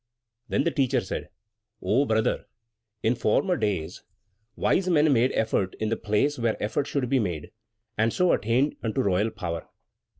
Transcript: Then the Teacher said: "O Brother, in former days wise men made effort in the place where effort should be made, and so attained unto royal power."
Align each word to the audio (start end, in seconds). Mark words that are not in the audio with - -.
Then 0.49 0.63
the 0.63 0.71
Teacher 0.71 1.01
said: 1.01 1.29
"O 1.79 2.05
Brother, 2.05 2.47
in 3.03 3.13
former 3.13 3.55
days 3.55 4.01
wise 4.55 4.89
men 4.89 5.13
made 5.13 5.31
effort 5.33 5.75
in 5.79 5.89
the 5.89 5.95
place 5.95 6.39
where 6.39 6.57
effort 6.59 6.87
should 6.87 7.07
be 7.07 7.19
made, 7.19 7.51
and 7.99 8.11
so 8.11 8.31
attained 8.33 8.77
unto 8.81 8.99
royal 9.01 9.29
power." 9.29 9.69